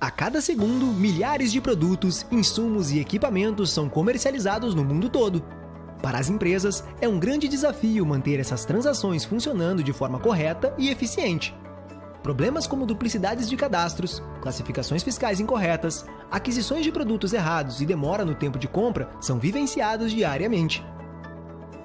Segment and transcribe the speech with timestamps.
[0.00, 5.44] A cada segundo, milhares de produtos, insumos e equipamentos são comercializados no mundo todo.
[6.00, 10.88] Para as empresas, é um grande desafio manter essas transações funcionando de forma correta e
[10.88, 11.54] eficiente.
[12.22, 18.34] Problemas como duplicidades de cadastros, classificações fiscais incorretas, aquisições de produtos errados e demora no
[18.34, 20.82] tempo de compra são vivenciados diariamente.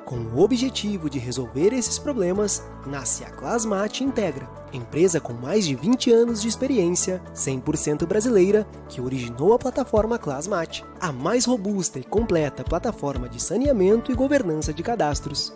[0.06, 5.74] Com o objetivo de resolver esses problemas, nasce a Clasmate Integra, empresa com mais de
[5.74, 12.04] 20 anos de experiência, 100% brasileira, que originou a plataforma Clasmate, a mais robusta e
[12.04, 15.52] completa plataforma de saneamento e governança de cadastros.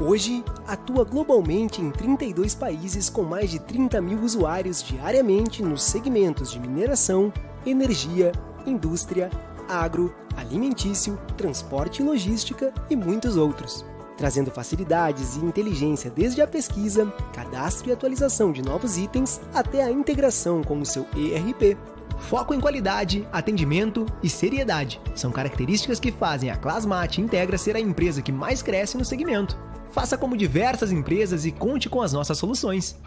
[0.00, 6.50] Hoje, atua globalmente em 32 países com mais de 30 mil usuários diariamente nos segmentos
[6.50, 7.30] de mineração,
[7.66, 8.32] energia,
[8.66, 9.30] indústria,
[9.68, 13.84] agro, alimentício, transporte e logística e muitos outros.
[14.16, 19.90] Trazendo facilidades e inteligência desde a pesquisa, cadastro e atualização de novos itens até a
[19.90, 21.76] integração com o seu ERP.
[22.18, 27.80] Foco em qualidade, atendimento e seriedade são características que fazem a Clasmate Integra ser a
[27.80, 29.58] empresa que mais cresce no segmento.
[29.90, 32.98] Faça como diversas empresas e conte com as nossas soluções.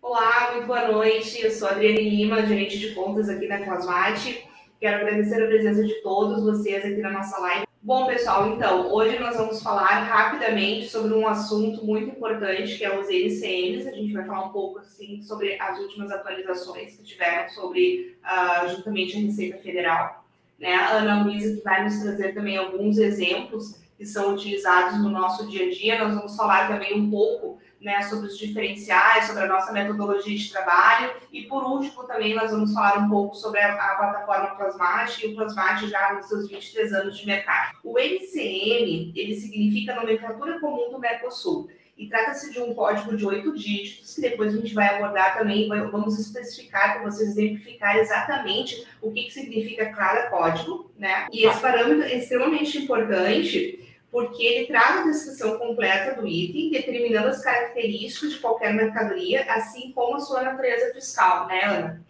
[0.00, 1.40] Olá, muito boa noite.
[1.42, 4.46] Eu sou a Adriane Lima, gerente de contas aqui na Clasmate.
[4.82, 7.64] Quero agradecer a presença de todos vocês aqui na nossa live.
[7.80, 12.98] Bom, pessoal, então, hoje nós vamos falar rapidamente sobre um assunto muito importante, que é
[12.98, 13.86] os NCMs.
[13.88, 18.68] A gente vai falar um pouco, assim, sobre as últimas atualizações que tiveram sobre, uh,
[18.70, 20.24] juntamente, a Receita Federal.
[20.58, 20.74] Né?
[20.74, 25.48] A Ana Luísa que vai nos trazer também alguns exemplos que são utilizados no nosso
[25.48, 26.02] dia a dia.
[26.02, 30.50] Nós vamos falar também um pouco né, sobre os diferenciais, sobre a nossa metodologia de
[30.50, 35.26] trabalho e, por último, também nós vamos falar um pouco sobre a, a plataforma Plasmate
[35.26, 37.76] e o Plasmate já nos seus 23 anos de mercado.
[37.82, 43.54] O NCM, ele significa Nomenclatura Comum do Mercosul e trata-se de um código de oito
[43.56, 49.10] dígitos que depois a gente vai abordar também, vamos especificar para vocês exemplificar exatamente o
[49.12, 51.26] que, que significa cada código, né?
[51.30, 57.28] E esse parâmetro é extremamente importante porque ele traz a descrição completa do item, determinando
[57.28, 62.06] as características de qualquer mercadoria, assim como a sua natureza fiscal, né, Ana?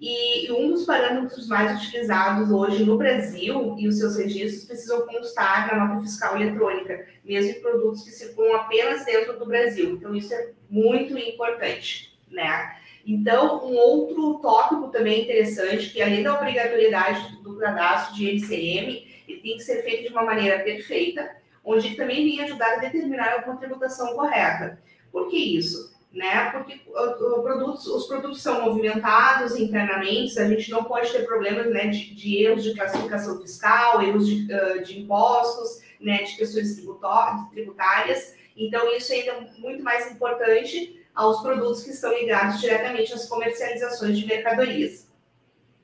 [0.00, 5.68] E um dos parâmetros mais utilizados hoje no Brasil e os seus registros precisam constar
[5.68, 9.90] na nota fiscal eletrônica, mesmo em produtos que circulam apenas dentro do Brasil.
[9.90, 12.76] Então, isso é muito importante, né?
[13.06, 19.40] Então, um outro tópico também interessante, que além da obrigatoriedade do cadastro de MCM, ele
[19.40, 23.56] tem que ser feito de uma maneira perfeita, onde também vem ajudar a determinar uma
[23.56, 24.78] tributação correta.
[25.10, 25.94] Por que isso?
[26.12, 26.50] Né?
[26.50, 31.72] Porque o, o produtos, os produtos são movimentados internamente, a gente não pode ter problemas
[31.72, 34.46] né, de, de erros de classificação fiscal, erros de,
[34.84, 38.34] de impostos, né, de questões tributárias.
[38.56, 44.18] Então, isso ainda é muito mais importante aos produtos que estão ligados diretamente às comercializações
[44.18, 45.08] de mercadorias.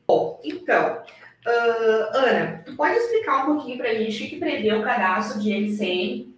[0.07, 1.03] Bom, então,
[1.47, 5.41] Uh, Ana, tu pode explicar um pouquinho para a gente o que prevê o cadastro
[5.41, 6.35] de LCM?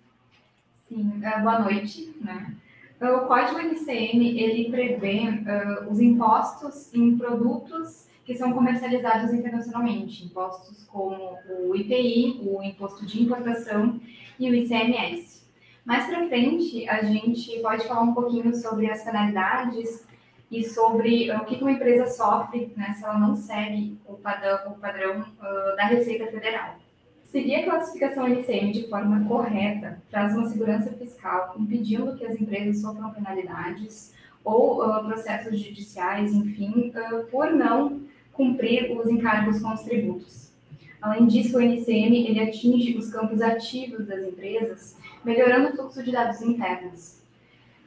[0.89, 2.15] Sim, uh, boa noite.
[2.21, 2.55] Né?
[3.01, 10.85] O código LCM ele prevê uh, os impostos em produtos que são comercializados internacionalmente, impostos
[10.85, 11.37] como
[11.67, 14.01] o IPI, o Imposto de Importação
[14.39, 15.43] e o ICMS.
[15.85, 20.07] Mais para frente, a gente pode falar um pouquinho sobre as penalidades
[20.53, 24.73] e sobre uh, o que uma empresa sofre né, se ela não segue o padrão,
[24.73, 26.77] o padrão uh, da Receita Federal.
[27.25, 32.83] Seguir a classificação LCM de forma correta traz uma segurança fiscal, impedindo que as empresas
[32.83, 34.13] sofram penalidades
[34.45, 36.93] ou uh, processos judiciais, enfim,
[37.31, 38.03] por não
[38.35, 40.53] cumprir os encargos com os tributos.
[41.01, 46.13] Além disso, o NCM ele atinge os campos ativos das empresas, melhorando o fluxo de
[46.13, 47.22] dados internos.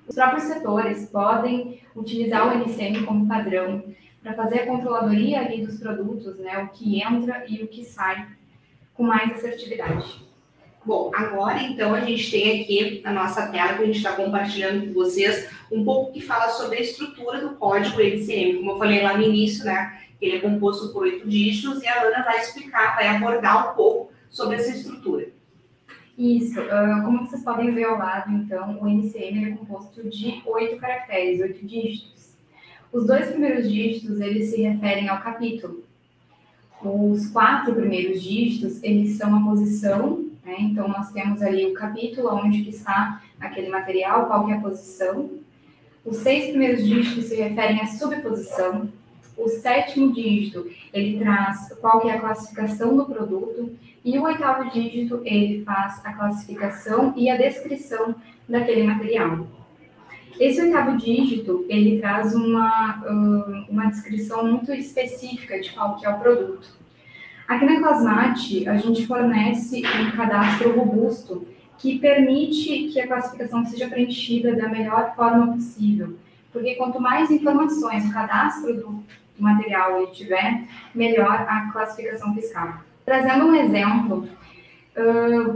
[0.08, 3.84] Os próprios setores podem utilizar o NCM como padrão
[4.22, 8.28] para fazer a controladoria ali dos produtos, né, o que entra e o que sai,
[8.94, 10.26] com mais assertividade.
[10.86, 14.86] Bom, agora então a gente tem aqui na nossa tela que a gente está compartilhando
[14.86, 18.60] com vocês um pouco que fala sobre a estrutura do código NCM.
[18.60, 20.00] Como eu falei lá no início, né?
[20.22, 24.12] Ele é composto por oito dígitos e a Ana vai explicar, vai abordar um pouco
[24.30, 25.28] sobre essa estrutura.
[26.18, 30.78] Isso, uh, como vocês podem ver ao lado, então, o NCM é composto de oito
[30.78, 32.36] caracteres, oito dígitos.
[32.92, 35.84] Os dois primeiros dígitos, eles se referem ao capítulo.
[36.82, 40.56] Os quatro primeiros dígitos, eles são a posição, né?
[40.60, 44.62] então nós temos ali o capítulo, onde que está aquele material, qual que é a
[44.62, 45.30] posição.
[46.06, 48.88] Os seis primeiros dígitos se referem à subposição.
[49.38, 53.78] O sétimo dígito, ele traz qual que é a classificação do produto.
[54.04, 58.16] E o oitavo dígito, ele faz a classificação e a descrição
[58.48, 59.48] daquele material.
[60.40, 63.04] Esse oitavo dígito, ele traz uma,
[63.70, 66.68] uma descrição muito específica de qual que é o produto.
[67.48, 71.48] Aqui na Clasmate, a gente fornece um cadastro robusto
[71.78, 76.16] que permite que a classificação seja preenchida da melhor forma possível.
[76.52, 79.04] Porque quanto mais informações o cadastro do
[79.44, 82.76] material ele tiver, melhor a classificação fiscal.
[83.06, 84.28] Trazendo um exemplo,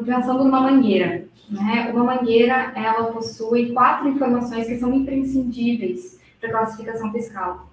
[0.06, 1.26] pensando numa mangueira.
[1.50, 1.92] Né?
[1.94, 7.68] Uma mangueira, ela possui quatro informações que são imprescindíveis para classificação fiscal,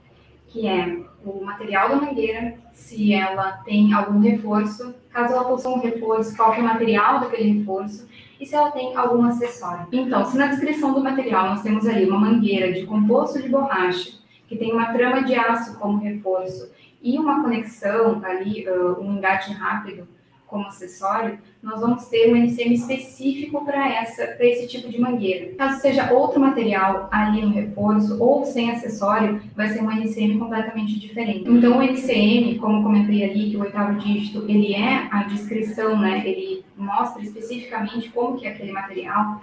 [0.48, 5.80] que é o material da mangueira, se ela tem algum reforço, caso ela possua um
[5.80, 8.08] reforço, qual é o material daquele reforço,
[8.40, 9.86] e se ela tem algum acessório.
[9.92, 14.12] Então, se na descrição do material nós temos ali uma mangueira de composto de borracha,
[14.46, 16.70] que tem uma trama de aço como reforço,
[17.02, 20.08] e uma conexão ali, uh, um engate rápido
[20.46, 24.02] como acessório, nós vamos ter um NCM específico para
[24.40, 25.54] esse tipo de mangueira.
[25.54, 30.98] Caso seja outro material ali no reforço ou sem acessório, vai ser um NCM completamente
[30.98, 31.50] diferente.
[31.50, 36.22] Então, o NCM, como comentei ali, que o oitavo dígito, ele é a descrição, né?
[36.24, 39.42] Ele mostra especificamente como que é aquele material,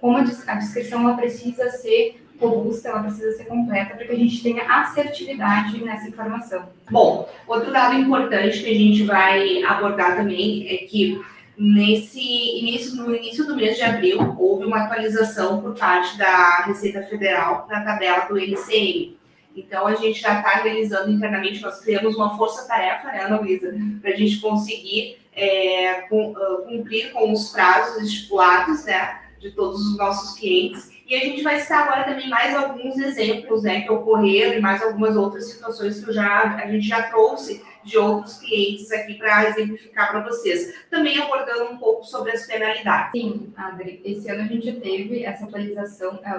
[0.00, 4.42] como a, descrição ela precisa ser robusta, ela precisa ser completa para que a gente
[4.42, 6.68] tenha assertividade nessa informação.
[6.90, 11.20] Bom, outro dado importante que a gente vai abordar também é que
[11.56, 17.02] nesse início, no início do mês de abril houve uma atualização por parte da Receita
[17.02, 19.18] Federal na tabela do NCM.
[19.56, 24.12] Então a gente já está realizando internamente, nós criamos uma força-tarefa, né, Ana Luísa, para
[24.12, 30.97] a gente conseguir é, cumprir com os prazos estipulados, né, de todos os nossos clientes
[31.08, 34.82] e a gente vai citar agora também mais alguns exemplos né, que ocorreram e mais
[34.82, 40.10] algumas outras situações que já, a gente já trouxe de outros clientes aqui para exemplificar
[40.10, 40.74] para vocês.
[40.90, 43.12] Também abordando um pouco sobre as penalidades.
[43.12, 46.30] Sim, Adri, esse ano a gente teve essa atualização, é,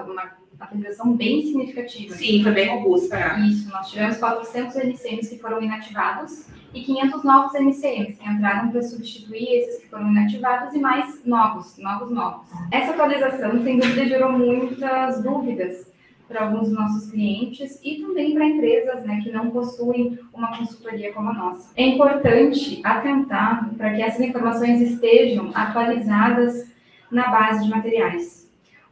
[0.60, 2.16] uma atualização bem significativa.
[2.16, 3.40] Sim, foi bem robusta.
[3.40, 8.84] Isso, nós tivemos 400 LCMs que foram inativados e 500 novos NCMs que entraram para
[8.84, 12.48] substituir esses que foram inativados e mais novos, novos, novos.
[12.72, 15.90] Essa atualização, sem dúvida, gerou muitas dúvidas
[16.28, 21.12] para alguns dos nossos clientes e também para empresas né, que não possuem uma consultoria
[21.12, 21.72] como a nossa.
[21.76, 26.70] É importante atentar para que essas informações estejam atualizadas
[27.10, 28.49] na base de materiais.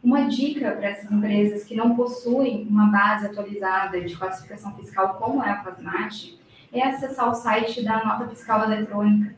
[0.07, 5.44] Uma dica para essas empresas que não possuem uma base atualizada de classificação fiscal como
[5.44, 6.39] é a Plasmate
[6.71, 9.36] é acessar o site da Nota Fiscal Eletrônica.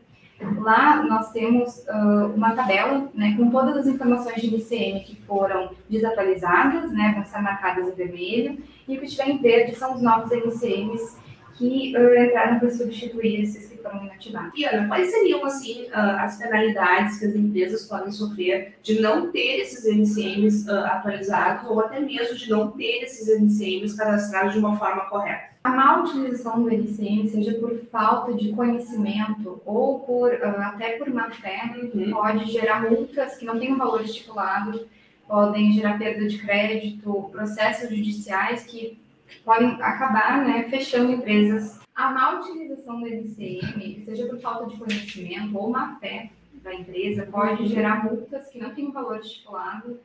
[0.60, 5.72] Lá nós temos uh, uma tabela né, com todas as informações de ICM que foram
[5.90, 10.04] desatualizadas, né, vão estar marcadas em vermelho, e o que estiver em verde são os
[10.04, 11.18] novos NCMs
[11.60, 14.54] que uh, entraram para substituir esses que foram inativados.
[14.56, 19.30] E Ana, quais seriam assim uh, as penalidades que as empresas podem sofrer de não
[19.30, 24.60] ter esses NCMs uh, atualizados ou até mesmo de não ter esses NCMs cadastrados de
[24.60, 25.50] uma forma correta?
[25.62, 31.30] A má utilização do NCM, seja por falta de conhecimento ou por até por má
[31.30, 32.12] fé, uhum.
[32.12, 34.88] pode gerar multas que não têm um valor estipulado,
[35.28, 38.98] podem gerar perda de crédito, processos judiciais que
[39.44, 41.80] podem acabar né, fechando empresas.
[41.96, 46.30] A má utilização do LCM, seja por falta de conhecimento ou má fé
[46.64, 50.00] da empresa, pode gerar multas que não têm um valor estipulado,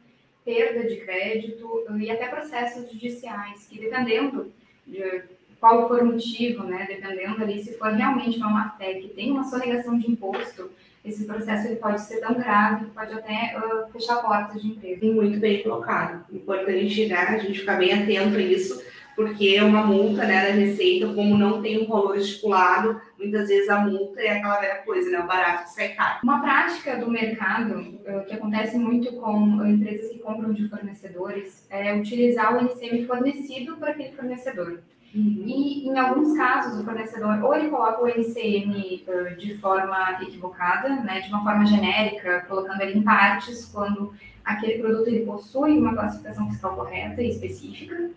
[0.44, 4.52] perda de crédito e até processos judiciais, que dependendo
[4.86, 5.24] de
[5.58, 9.30] qual for o motivo, né, dependendo ali se for realmente uma má fé que tem
[9.30, 10.70] uma sonegação de imposto,
[11.04, 15.04] esse processo ele pode ser tão grave que pode até uh, fechar portas de empresa.
[15.04, 16.24] Muito bem colocado.
[16.32, 18.82] Importante né, a gente ficar bem atento a isso,
[19.14, 23.68] porque é uma multa né, da Receita, como não tem um valor estipulado, muitas vezes
[23.68, 26.18] a multa é aquela velha coisa, né, o barato que sai caro.
[26.22, 31.94] Uma prática do mercado, uh, que acontece muito com empresas que compram de fornecedores, é
[31.94, 34.80] utilizar o NCM fornecido por aquele fornecedor.
[35.14, 35.44] Uhum.
[35.46, 40.88] E, em alguns casos, o fornecedor ou ele coloca o NCM uh, de forma equivocada,
[40.88, 44.12] né, de uma forma genérica, colocando ele em partes, quando
[44.44, 48.10] aquele produto ele possui uma classificação fiscal correta e específica,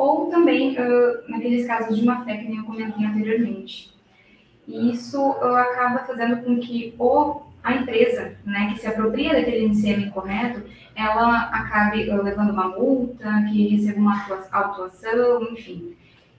[0.00, 3.92] ou também uh, naqueles casos de má fé que eu comentei anteriormente.
[4.66, 9.66] E isso uh, acaba fazendo com que o, a empresa né, que se apropria daquele
[9.66, 10.62] NCM incorreto,
[10.96, 15.94] ela acabe uh, levando uma multa, que receba uma autuação, enfim.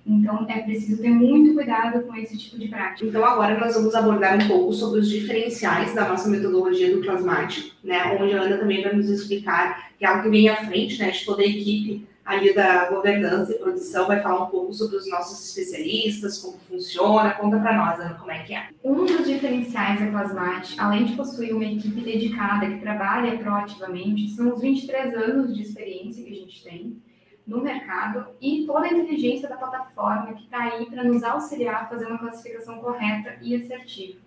[0.08, 3.08] Então, é preciso ter muito cuidado com esse tipo de prática.
[3.08, 7.78] Então, agora nós vamos abordar um pouco sobre os diferenciais da nossa metodologia do Plasmate,
[7.84, 8.18] né?
[8.20, 11.12] Onde a Ana também vai nos explicar que é algo que vem à frente, né,
[11.12, 15.10] de toda a equipe ali da governança e produção, vai falar um pouco sobre os
[15.10, 17.32] nossos especialistas, como funciona.
[17.32, 18.70] Conta para nós, Ana, como é que é.
[18.84, 24.54] Um dos diferenciais da Plasmate, além de possuir uma equipe dedicada que trabalha proativamente, são
[24.54, 27.02] os 23 anos de experiência que a gente tem
[27.46, 31.86] no mercado e toda a inteligência da plataforma que está aí para nos auxiliar a
[31.88, 34.20] fazer uma classificação correta e assertiva.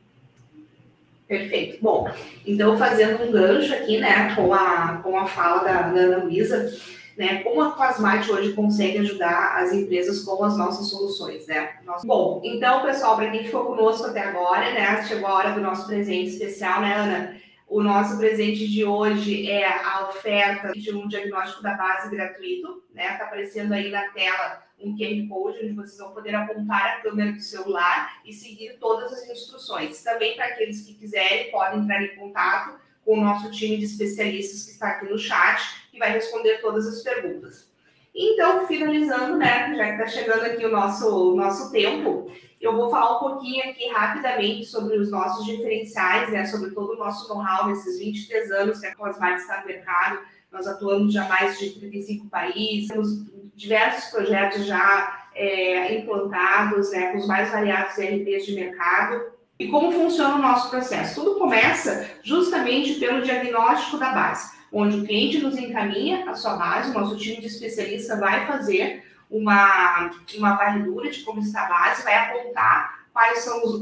[1.27, 1.79] Perfeito.
[1.81, 2.07] Bom,
[2.47, 6.71] então fazendo um gancho aqui, né, com a, com a fala da, da Ana Luísa,
[7.17, 11.77] né, como a Plasmate hoje consegue ajudar as empresas com as nossas soluções, né?
[11.85, 12.07] Nosso...
[12.07, 15.87] Bom, então, pessoal, para quem ficou conosco até agora, né, chegou a hora do nosso
[15.87, 17.45] presente especial, né, Ana?
[17.67, 23.13] O nosso presente de hoje é a oferta de um diagnóstico da base gratuito, né?
[23.13, 27.33] Está aparecendo aí na tela um QR Code onde vocês vão poder apontar a câmera
[27.33, 30.03] do celular e seguir todas as instruções.
[30.03, 34.65] Também para aqueles que quiserem, podem entrar em contato com o nosso time de especialistas
[34.65, 37.73] que está aqui no chat e vai responder todas as perguntas.
[38.15, 42.91] Então, finalizando, né, já que está chegando aqui o nosso, o nosso tempo, eu vou
[42.91, 47.69] falar um pouquinho aqui rapidamente sobre os nossos diferenciais, né, sobre todo o nosso know-how
[47.69, 50.19] nesses 23 anos que a Cosmate está no mercado.
[50.53, 53.09] Nós atuamos já mais de 35 países, temos
[53.55, 59.35] diversos projetos já é, implantados, né, com os mais variados RPs de mercado.
[59.59, 61.21] E como funciona o nosso processo?
[61.21, 66.91] Tudo começa justamente pelo diagnóstico da base, onde o cliente nos encaminha a sua base,
[66.91, 72.03] o nosso time de especialista vai fazer uma, uma varredura de como está a base,
[72.03, 73.81] vai apontar quais são os,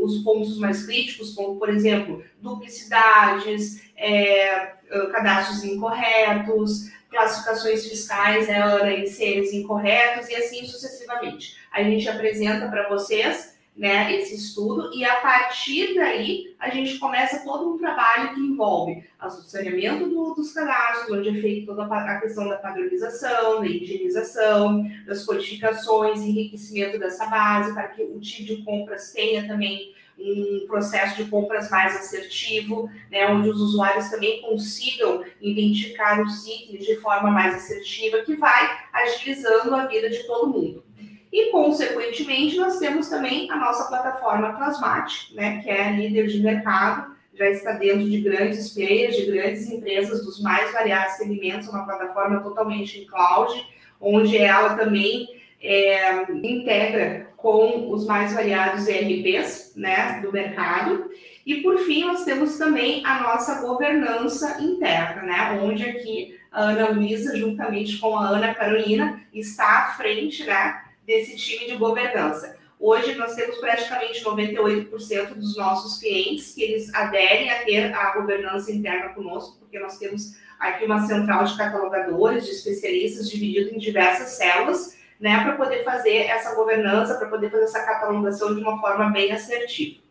[0.00, 4.74] os pontos mais críticos, como, por exemplo, duplicidades, é,
[5.10, 11.56] cadastros incorretos, classificações fiscais, né, ANA incorretos, e assim sucessivamente.
[11.72, 17.44] A gente apresenta para vocês né, esse estudo, e a partir daí a gente começa
[17.44, 22.20] todo um trabalho que envolve o saneamento do, dos cadastros, onde é feita toda a
[22.20, 28.64] questão da padronização, da higienização, das codificações, enriquecimento dessa base, para que o time de
[28.64, 35.22] compras tenha também um processo de compras mais assertivo, né, onde os usuários também consigam
[35.40, 40.87] identificar os itens de forma mais assertiva, que vai agilizando a vida de todo mundo.
[41.32, 47.16] E, consequentemente, nós temos também a nossa plataforma Plasmate, né, que é líder de mercado,
[47.34, 52.40] já está dentro de grandes players, de grandes empresas dos mais variados segmentos, uma plataforma
[52.40, 53.64] totalmente em cloud,
[54.00, 55.28] onde ela também
[55.62, 61.10] é, integra com os mais variados ERPs né, do mercado.
[61.46, 66.88] E, por fim, nós temos também a nossa governança interna, né, onde aqui a Ana
[66.90, 72.58] Luísa, juntamente com a Ana Carolina, está à frente né, desse time de governança.
[72.78, 78.70] Hoje nós temos praticamente 98% dos nossos clientes que eles aderem a ter a governança
[78.70, 84.32] interna conosco, porque nós temos aqui uma central de catalogadores, de especialistas dividido em diversas
[84.36, 89.10] células, né, para poder fazer essa governança, para poder fazer essa catalogação de uma forma
[89.10, 90.02] bem assertiva.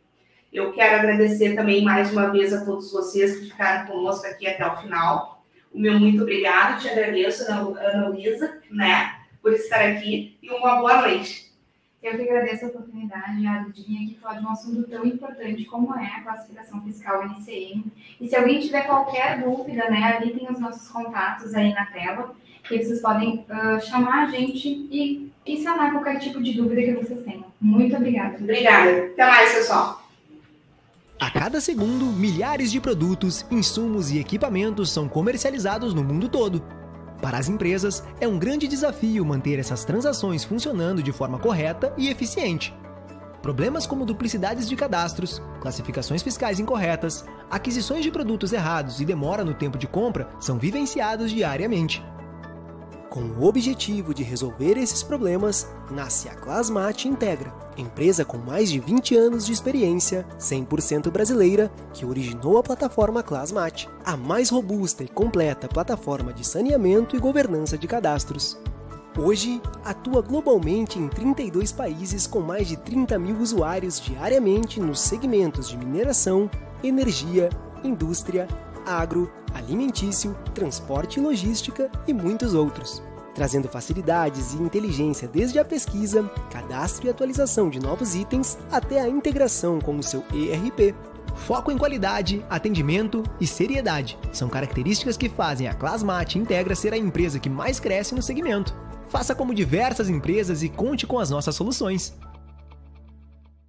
[0.52, 4.66] Eu quero agradecer também mais uma vez a todos vocês que ficaram conosco aqui até
[4.66, 5.46] o final.
[5.72, 9.17] O meu muito obrigado, te agradeço, Ana Luísa, né?
[9.48, 11.48] Por estar aqui e uma boa noite.
[12.04, 15.64] Eu que agradeço a oportunidade, a de vir aqui falar de um assunto tão importante
[15.64, 17.86] como é a classificação fiscal NCM.
[18.20, 22.36] E se alguém tiver qualquer dúvida, né, ali tem os nossos contatos aí na tela,
[22.62, 27.06] que vocês podem uh, chamar a gente e, e sanar qualquer tipo de dúvida que
[27.06, 27.46] vocês tenham.
[27.62, 28.38] Muito obrigada.
[28.38, 29.06] Obrigada.
[29.14, 30.04] Até mais, pessoal.
[31.18, 36.62] A cada segundo, milhares de produtos, insumos e equipamentos são comercializados no mundo todo.
[37.22, 42.10] Para as empresas, é um grande desafio manter essas transações funcionando de forma correta e
[42.10, 42.74] eficiente.
[43.42, 49.54] Problemas como duplicidades de cadastros, classificações fiscais incorretas, aquisições de produtos errados e demora no
[49.54, 52.04] tempo de compra são vivenciados diariamente.
[53.10, 58.82] Com o objetivo de resolver esses problemas, nasce a Clasmate Integra, empresa com mais de
[58.82, 65.08] 20 anos de experiência, 100% brasileira, que originou a plataforma Clasmate, a mais robusta e
[65.08, 68.60] completa plataforma de saneamento e governança de cadastros.
[69.18, 75.70] Hoje, atua globalmente em 32 países com mais de 30 mil usuários diariamente nos segmentos
[75.70, 76.52] de mineração,
[76.84, 77.50] energia,
[77.84, 78.48] indústria,
[78.86, 79.32] agro,
[79.68, 83.04] alimentício, transporte e logística e muitos outros.
[83.36, 89.08] Trazendo facilidades e inteligência desde a pesquisa, cadastro e atualização de novos itens até a
[89.08, 90.96] integração com o seu ERP.
[91.36, 96.98] Foco em qualidade, atendimento e seriedade são características que fazem a Clasmate Integra ser a
[96.98, 98.74] empresa que mais cresce no segmento.
[99.08, 102.14] Faça como diversas empresas e conte com as nossas soluções.